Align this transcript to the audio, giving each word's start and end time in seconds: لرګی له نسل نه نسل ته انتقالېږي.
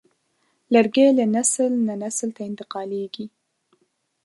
لرګی 0.73 1.07
له 1.17 1.25
نسل 1.35 1.71
نه 1.87 1.93
نسل 2.03 2.29
ته 2.35 2.41
انتقالېږي. 2.49 3.25